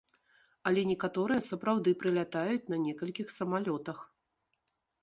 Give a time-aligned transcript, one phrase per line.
[0.69, 4.07] Але некаторыя сапраўды прылятаюць на некалькіх самалётах.